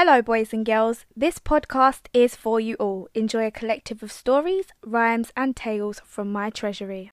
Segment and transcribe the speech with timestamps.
[0.00, 1.06] Hello, boys and girls.
[1.16, 3.08] This podcast is for you all.
[3.14, 7.10] Enjoy a collective of stories, rhymes, and tales from my treasury.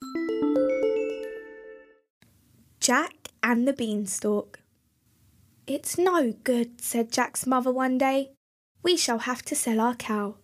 [2.80, 4.60] Jack and the Beanstalk.
[5.66, 8.34] It's no good, said Jack's mother one day.
[8.84, 10.36] We shall have to sell our cow.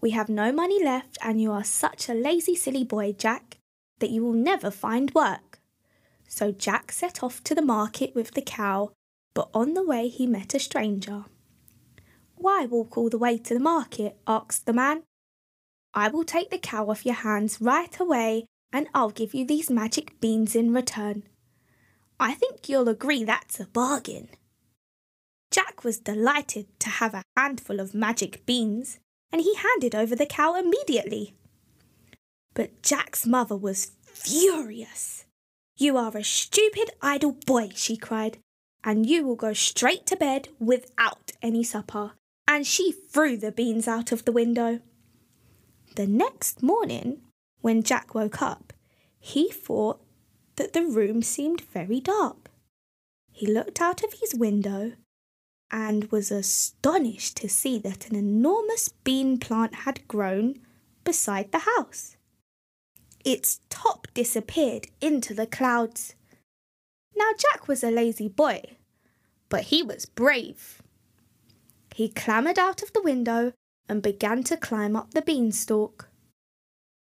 [0.00, 3.58] We have no money left, and you are such a lazy, silly boy, Jack,
[3.98, 5.60] that you will never find work.
[6.28, 8.92] So Jack set off to the market with the cow,
[9.34, 11.26] but on the way he met a stranger.
[12.44, 14.18] Why walk all the way to the market?
[14.26, 15.04] asked the man.
[15.94, 19.70] I will take the cow off your hands right away, and I'll give you these
[19.70, 21.22] magic beans in return.
[22.20, 24.28] I think you'll agree that's a bargain.
[25.50, 28.98] Jack was delighted to have a handful of magic beans,
[29.32, 31.32] and he handed over the cow immediately.
[32.52, 35.24] But Jack's mother was furious.
[35.78, 38.36] You are a stupid idle boy, she cried,
[38.84, 42.12] and you will go straight to bed without any supper.
[42.46, 44.80] And she threw the beans out of the window.
[45.96, 47.22] The next morning,
[47.60, 48.72] when Jack woke up,
[49.18, 50.00] he thought
[50.56, 52.50] that the room seemed very dark.
[53.32, 54.92] He looked out of his window
[55.70, 60.60] and was astonished to see that an enormous bean plant had grown
[61.02, 62.16] beside the house.
[63.24, 66.14] Its top disappeared into the clouds.
[67.16, 68.76] Now Jack was a lazy boy,
[69.48, 70.82] but he was brave.
[71.94, 73.52] He clambered out of the window
[73.88, 76.08] and began to climb up the beanstalk.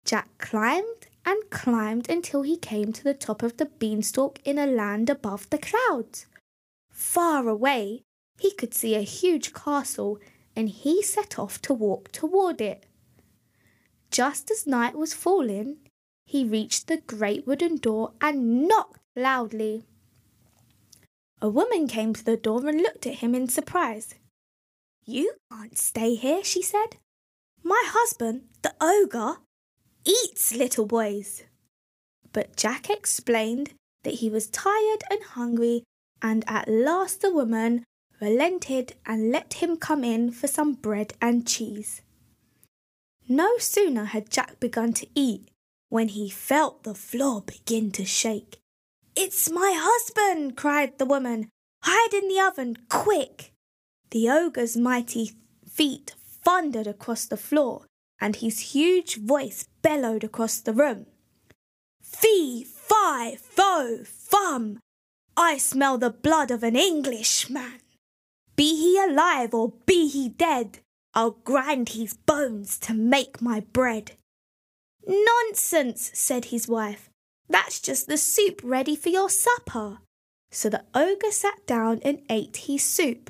[0.04, 4.66] Jack climbed and climbed until he came to the top of the beanstalk in a
[4.66, 6.26] land above the clouds.
[6.92, 8.02] Far away,
[8.38, 10.20] he could see a huge castle
[10.58, 12.86] and he set off to walk toward it.
[14.12, 15.78] Just as night was falling,
[16.26, 19.86] he reached the great wooden door and knocked loudly.
[21.42, 24.16] A woman came to the door and looked at him in surprise.
[25.06, 26.98] You can't stay here, she said.
[27.64, 29.38] My husband, the ogre,
[30.06, 31.44] eats little boys.
[32.34, 33.72] But Jack explained
[34.04, 35.84] that he was tired and hungry,
[36.22, 37.84] and at last the woman
[38.20, 42.02] relented and let him come in for some bread and cheese.
[43.28, 45.50] No sooner had Jack begun to eat
[45.90, 48.58] when he felt the floor begin to shake.
[49.16, 51.50] It's my husband, cried the woman.
[51.84, 53.52] Hide in the oven, quick!
[54.12, 55.32] The ogre's mighty
[55.66, 57.86] feet thundered across the floor,
[58.20, 61.06] and his huge voice bellowed across the room.
[62.04, 64.80] Fee, fi, fo, fum!
[65.38, 67.80] I smell the blood of an Englishman.
[68.58, 70.80] Be he alive or be he dead,
[71.14, 74.12] I'll grind his bones to make my bread.
[75.08, 77.10] Nonsense, said his wife.
[77.50, 80.00] That's just the soup ready for your supper.
[80.52, 83.30] So the ogre sat down and ate his soup.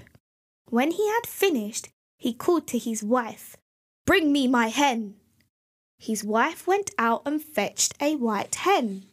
[0.71, 3.57] When he had finished, he called to his wife,
[4.05, 5.15] Bring me my hen.
[5.99, 9.03] His wife went out and fetched a white hen.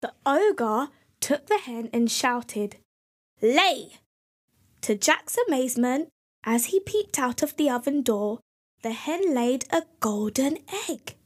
[0.00, 2.76] The ogre took the hen and shouted,
[3.42, 3.96] Lay!
[4.82, 6.10] To Jack's amazement,
[6.44, 8.38] as he peeped out of the oven door,
[8.82, 11.16] the hen laid a golden egg.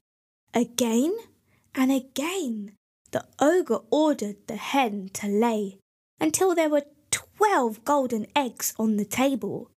[0.55, 1.15] Again
[1.75, 2.73] and again,
[3.11, 5.79] the ogre ordered the hen to lay
[6.19, 6.87] until there were
[7.37, 9.71] twelve golden eggs on the table.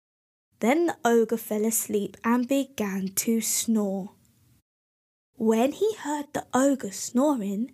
[0.60, 4.12] Then the ogre fell asleep and began to snore.
[5.36, 7.72] When he heard the ogre snoring,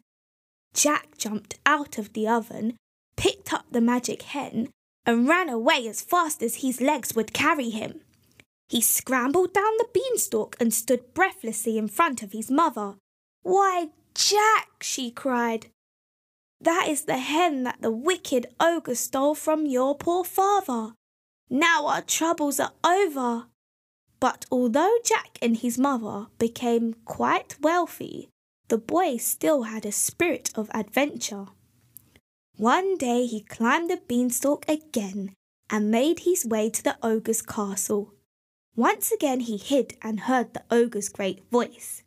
[0.75, 2.77] Jack jumped out of the oven,
[3.17, 4.71] picked up the magic hen,
[5.07, 8.01] and ran away as fast as his legs would carry him.
[8.69, 12.95] He scrambled down the beanstalk and stood breathlessly in front of his mother.
[13.43, 15.67] Why, Jack, she cried,
[16.63, 20.95] that is the hen that the wicked ogre stole from your poor father.
[21.51, 23.47] Now our troubles are over.
[24.21, 28.29] But although Jack and his mother became quite wealthy,
[28.69, 31.47] the boy still had a spirit of adventure.
[32.57, 35.35] One day he climbed the beanstalk again
[35.69, 38.15] and made his way to the ogre's castle.
[38.77, 42.05] Once again he hid and heard the ogre's great voice.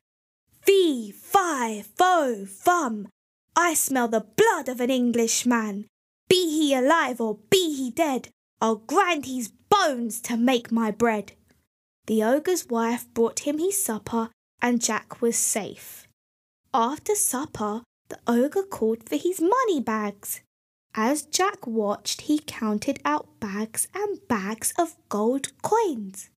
[0.61, 3.09] Fee, fi, fo, fum,
[3.55, 5.87] I smell the blood of an Englishman.
[6.27, 8.29] Be he alive or be he dead,
[8.59, 11.33] I'll grind his bones to make my bread.
[12.07, 14.29] The ogre's wife brought him his supper,
[14.61, 16.07] and Jack was safe.
[16.73, 20.41] After supper, the ogre called for his money bags.
[20.93, 26.29] As Jack watched, he counted out bags and bags of gold coins.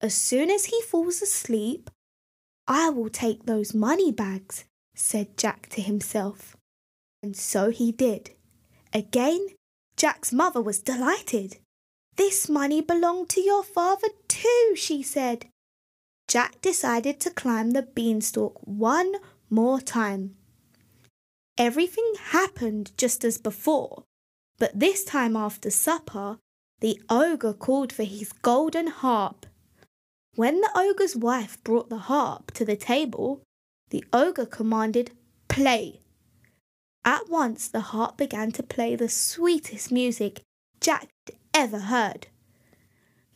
[0.00, 1.90] As soon as he falls asleep,
[2.66, 4.64] I will take those money bags
[5.00, 6.56] said Jack to himself.
[7.22, 8.30] And so he did.
[8.92, 9.48] Again,
[9.96, 11.56] Jack's mother was delighted.
[12.16, 15.46] this money belonged to your father too, she said.
[16.28, 19.14] Jack decided to climb the beanstalk one
[19.48, 20.36] more time.
[21.56, 24.04] Everything happened just as before,
[24.58, 26.38] but this time after supper,
[26.80, 29.46] the ogre called for his golden harp.
[30.36, 33.42] When the ogre's wife brought the harp to the table,
[33.90, 35.10] the ogre commanded,
[35.48, 36.00] Play!
[37.04, 40.40] At once the harp began to play the sweetest music
[40.80, 42.28] Jack had ever heard.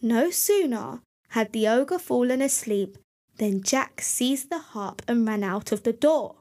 [0.00, 2.98] No sooner had the ogre fallen asleep
[3.38, 6.36] than Jack seized the harp and ran out of the door.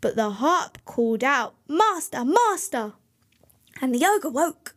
[0.00, 2.94] But the harp called out, Master, Master!
[3.80, 4.74] And the ogre woke.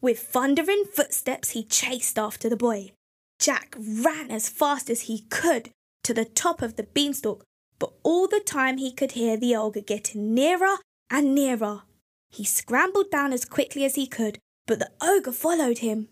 [0.00, 2.92] With thundering footsteps, he chased after the boy.
[3.40, 5.70] Jack ran as fast as he could
[6.04, 7.44] to the top of the beanstalk,
[7.78, 10.76] but all the time he could hear the ogre getting nearer
[11.10, 11.82] and nearer.
[12.30, 16.08] He scrambled down as quickly as he could, but the ogre followed him.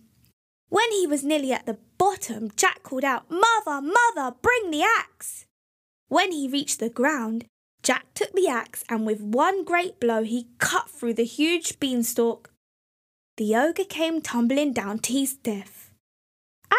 [0.69, 5.47] When he was nearly at the bottom, Jack called out, Mother, mother, bring the axe!
[6.09, 7.47] When he reached the ground,
[7.83, 12.51] Jack took the axe and with one great blow he cut through the huge beanstalk.
[13.37, 15.93] The ogre came tumbling down to his death.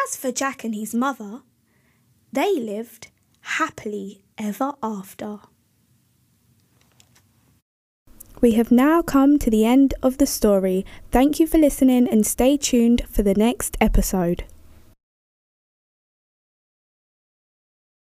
[0.06, 1.44] As for Jack and his mother,
[2.34, 3.10] they lived
[3.42, 5.39] happily ever after.
[8.39, 10.86] We have now come to the end of the story.
[11.12, 14.44] Thank you for listening and stay tuned for the next episode.